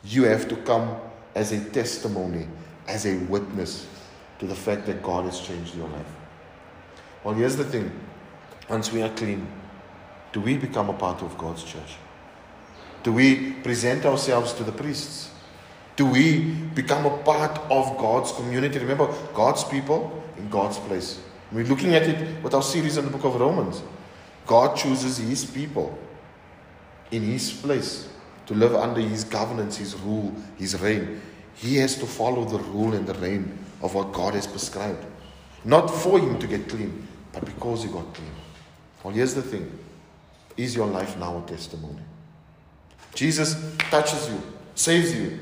[0.03, 0.97] You have to come
[1.35, 2.47] as a testimony,
[2.87, 3.87] as a witness
[4.39, 6.07] to the fact that God has changed your life.
[7.23, 7.91] Well, here's the thing
[8.69, 9.47] once we are clean,
[10.31, 11.97] do we become a part of God's church?
[13.03, 15.31] Do we present ourselves to the priests?
[15.95, 18.79] Do we become a part of God's community?
[18.79, 21.19] Remember, God's people in God's place.
[21.51, 23.81] We're looking at it with our series in the book of Romans.
[24.45, 25.97] God chooses His people
[27.11, 28.07] in His place,
[28.45, 31.21] to live under His governance, His rule, His reign,
[31.59, 35.05] he has to follow the rule and the reign of what God has prescribed.
[35.65, 38.31] Not for him to get clean, but because he got clean.
[39.03, 39.69] Well, here's the thing
[40.55, 41.99] Is your life now a testimony?
[43.13, 44.41] Jesus touches you,
[44.73, 45.37] saves you.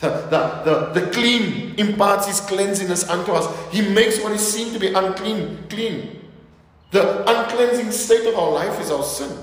[0.00, 3.72] The, the, the, the clean imparts his cleanliness unto us.
[3.72, 6.22] He makes what is seen to be unclean clean.
[6.90, 9.38] The uncleansing state of our life is our sin.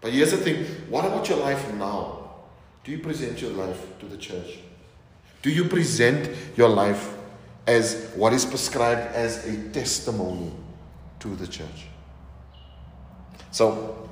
[0.00, 2.30] But here's the thing what about your life now?
[2.84, 4.58] Do you present your life to the church?
[5.42, 7.14] Do you present your life
[7.66, 10.52] as what is prescribed as a testimony
[11.20, 11.86] to the church?
[13.50, 14.08] So,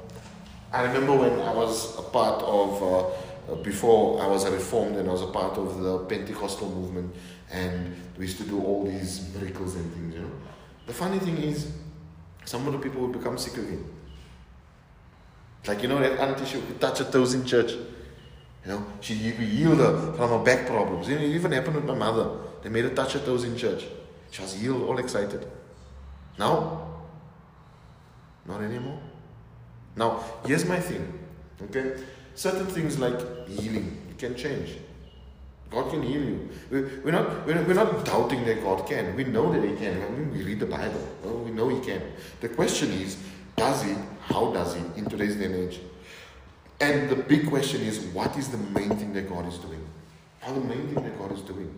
[0.72, 5.09] I remember when I was a part of, uh, before I was a reformed and
[5.09, 7.14] I was a part of the Pentecostal movement,
[7.51, 10.30] and we used to do all these miracles and things, you know.
[10.87, 11.72] The funny thing is,
[12.45, 13.84] some of the people would become sick again.
[15.67, 17.73] Like, you know, that auntie, she would touch her toes in church.
[17.73, 21.09] You know, she healed her from her back problems.
[21.09, 22.31] You know, It even happened with my mother.
[22.62, 23.85] They made her touch her toes in church.
[24.31, 25.47] She was healed, all excited.
[26.39, 26.89] Now,
[28.47, 29.01] not anymore.
[29.97, 31.19] Now, here's my thing.
[31.62, 31.95] Okay?
[32.35, 34.77] Certain things like healing can change.
[35.71, 36.49] God can heal you.
[36.71, 39.17] We're not, we're not doubting that God can.
[39.17, 40.03] We know that He can.
[40.03, 41.09] I mean, we read the Bible.
[41.25, 42.03] Oh, we know He can.
[42.41, 43.17] The question is,
[43.57, 43.95] does He?
[44.27, 45.81] How does He in today's day and age?
[46.81, 49.85] And the big question is, what is the main thing that God is doing?
[50.41, 51.72] How the main thing that God is doing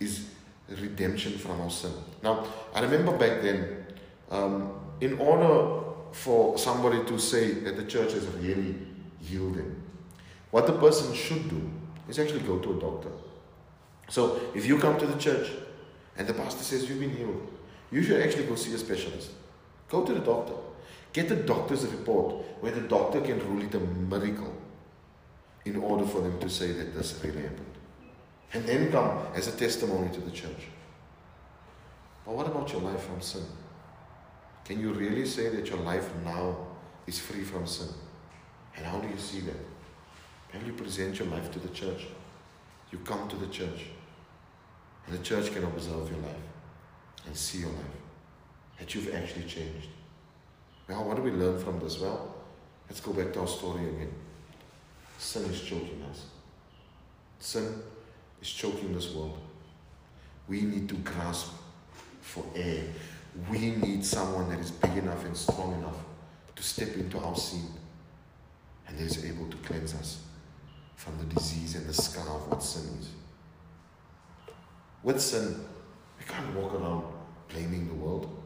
[0.00, 0.28] is
[0.68, 1.92] redemption from our sin.
[2.22, 3.86] Now, I remember back then,
[4.30, 5.82] um, in order
[6.12, 8.76] for somebody to say that the church has really
[9.30, 9.82] them,
[10.50, 11.70] what the person should do
[12.08, 13.08] is actually go to a doctor.
[14.08, 15.50] So, if you come to the church
[16.16, 17.48] and the pastor says you've been healed,
[17.90, 19.30] you should actually go see a specialist.
[19.88, 20.54] Go to the doctor.
[21.14, 24.52] Get the doctor's report where the doctor can rule it a miracle
[25.64, 27.78] in order for them to say that this really happened.
[28.52, 30.68] And then come as a testimony to the church.
[32.26, 33.44] But what about your life from sin?
[34.64, 36.56] Can you really say that your life now
[37.06, 37.88] is free from sin?
[38.76, 39.60] And how do you see that?
[40.52, 42.06] When you present your life to the church,
[42.90, 43.86] you come to the church,
[45.06, 46.44] and the church can observe your life
[47.26, 47.98] and see your life,
[48.78, 49.88] that you've actually changed.
[50.88, 51.98] Well, what do we learn from this?
[51.98, 52.34] Well,
[52.88, 54.12] let's go back to our story again.
[55.18, 56.26] Sin is choking us.
[57.38, 57.82] Sin
[58.42, 59.38] is choking this world.
[60.48, 61.52] We need to grasp
[62.20, 62.82] for air.
[63.50, 65.96] We need someone that is big enough and strong enough
[66.54, 67.66] to step into our sin
[68.86, 70.20] and is able to cleanse us
[70.96, 73.08] from the disease and the scar of what sin is.
[75.02, 75.64] With sin,
[76.18, 77.04] we can't walk around
[77.48, 78.43] blaming the world.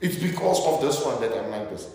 [0.00, 1.88] It's because of this one that I'm like this.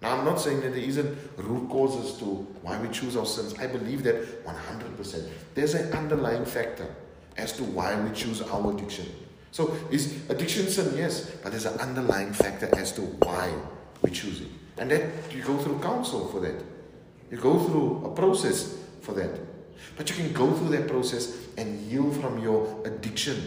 [0.00, 2.24] Now, I'm not saying that there isn't root causes to
[2.62, 3.54] why we choose our sins.
[3.58, 5.28] I believe that 100%.
[5.54, 6.92] There's an underlying factor
[7.36, 9.06] as to why we choose our addiction.
[9.52, 10.96] So, is addiction sin?
[10.96, 13.52] Yes, but there's an underlying factor as to why
[14.02, 14.48] we choose it.
[14.78, 16.64] And that you go through counsel for that.
[17.30, 19.30] You go through a process for that.
[19.96, 23.46] But you can go through that process and heal from your addiction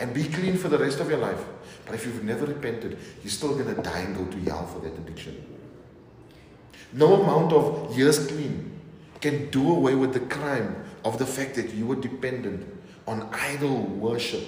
[0.00, 1.44] and be clean for the rest of your life.
[1.86, 4.80] But if you've never repented, you're still going to die and go to hell for
[4.80, 5.42] that addiction.
[6.92, 8.78] No amount of years clean
[9.20, 12.66] can do away with the crime of the fact that you were dependent
[13.06, 14.44] on idol worship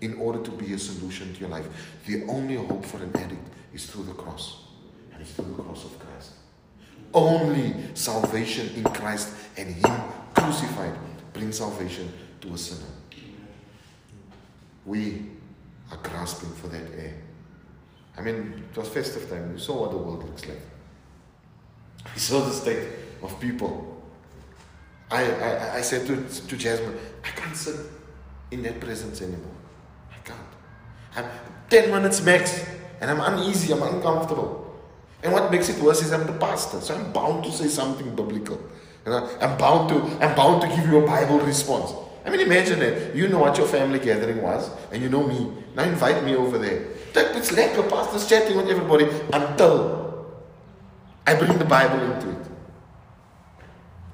[0.00, 1.66] in order to be a solution to your life.
[2.06, 4.64] The only hope for an addict is through the cross,
[5.12, 6.32] and it's through the cross of Christ.
[7.14, 10.00] Only salvation in Christ and Him
[10.34, 10.94] crucified
[11.32, 12.12] brings salvation
[12.42, 12.90] to a sinner.
[14.84, 15.22] We
[16.02, 17.14] grasping for that air.
[18.16, 19.52] I mean, it was festive time.
[19.52, 20.60] You saw what the world looks like.
[22.14, 22.88] You saw the state
[23.22, 24.02] of people.
[25.10, 27.76] I, I, I said to, to Jasmine, I can't sit
[28.50, 29.54] in that presence anymore.
[30.10, 30.40] I can't.
[31.16, 31.26] I'm
[31.70, 32.66] 10 minutes max,
[33.00, 34.64] and I'm uneasy, I'm uncomfortable.
[35.22, 38.14] And what makes it worse is I'm the pastor, so I'm bound to say something
[38.14, 38.60] biblical.
[39.06, 41.92] You know, I'm bound to I'm bound to give you a Bible response.
[42.24, 43.14] I mean, imagine it.
[43.14, 45.52] You know what your family gathering was, and you know me.
[45.74, 46.86] Now invite me over there.
[47.14, 50.34] It's like your pastor's chatting with everybody until
[51.26, 52.46] I bring the Bible into it.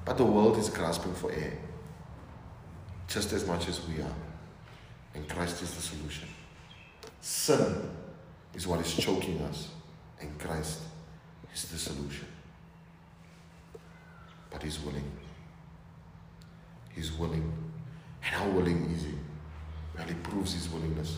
[0.03, 1.57] But the world is grasping for air
[3.07, 4.15] just as much as we are.
[5.13, 6.27] And Christ is the solution.
[7.21, 7.89] Sin
[8.53, 9.69] is what is choking us,
[10.19, 10.79] and Christ
[11.53, 12.27] is the solution.
[14.49, 15.09] But He's willing.
[16.93, 17.70] He's willing
[18.23, 19.13] and how willing is he?
[19.97, 21.17] Well, he proves his willingness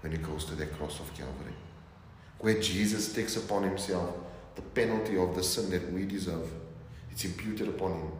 [0.00, 1.54] when he goes to the cross of Calvary,
[2.38, 4.14] where Jesus takes upon himself
[4.56, 6.50] the penalty of the sin that we deserve.
[7.10, 8.12] It's imputed upon him,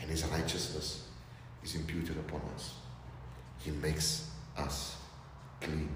[0.00, 1.06] and his righteousness
[1.62, 2.74] is imputed upon us.
[3.58, 4.96] He makes us
[5.60, 5.90] clean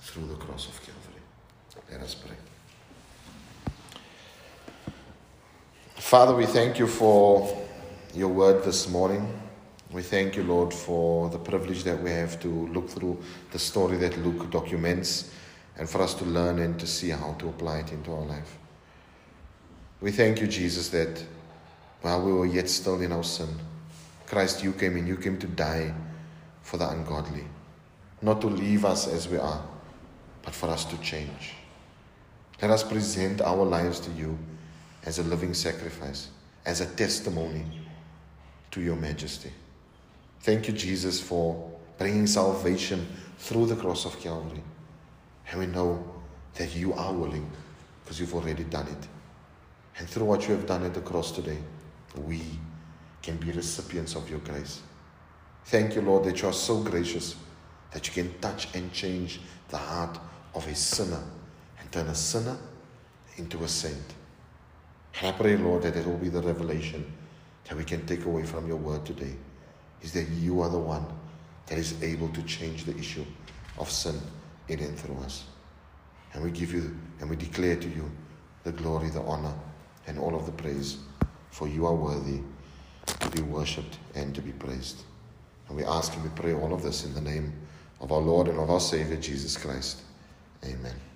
[0.00, 1.22] through the cross of Calvary.
[1.90, 2.36] Let us pray.
[5.96, 7.66] Father, we thank you for
[8.14, 9.26] your word this morning.
[9.90, 13.22] We thank you, Lord, for the privilege that we have to look through
[13.52, 15.32] the story that Luke documents
[15.78, 18.58] and for us to learn and to see how to apply it into our life.
[20.02, 21.24] We thank you, Jesus, that
[22.02, 23.48] while we were yet still in our sin,
[24.26, 25.94] Christ, you came and you came to die
[26.60, 27.44] for the ungodly,
[28.20, 29.64] not to leave us as we are,
[30.42, 31.54] but for us to change.
[32.60, 34.36] Let us present our lives to you
[35.06, 36.28] as a living sacrifice,
[36.66, 37.64] as a testimony
[38.72, 39.50] to your majesty.
[40.40, 43.06] Thank you, Jesus, for bringing salvation
[43.38, 44.62] through the cross of Calvary.
[45.50, 46.04] And we know
[46.54, 47.50] that you are willing
[48.02, 49.08] because you've already done it.
[49.98, 51.58] And through what you have done at the cross today,
[52.16, 52.42] we
[53.20, 54.80] can be recipients of your grace.
[55.66, 57.34] Thank you, Lord, that you are so gracious
[57.92, 60.18] that you can touch and change the heart
[60.54, 61.22] of a sinner
[61.80, 62.56] and turn a sinner
[63.36, 64.14] into a saint.
[65.20, 67.12] And I pray, Lord, that it will be the revelation
[67.64, 69.34] that we can take away from your word today
[70.02, 71.04] is that you are the one
[71.66, 73.24] that is able to change the issue
[73.78, 74.18] of sin
[74.68, 75.44] in and through us.
[76.32, 78.10] And we give you and we declare to you
[78.64, 79.54] the glory, the honor,
[80.06, 80.98] and all of the praise,
[81.50, 82.40] for you are worthy
[83.06, 85.02] to be worshipped and to be praised.
[85.68, 87.52] And we ask and we pray all of this in the name
[88.00, 90.02] of our Lord and of our Savior Jesus Christ.
[90.64, 91.07] Amen.